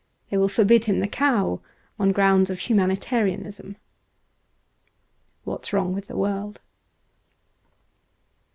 [0.31, 1.59] They will forbid him the cow
[1.99, 3.75] on grounds of humani tarianism.
[4.59, 6.59] * What's Wrong with the World.'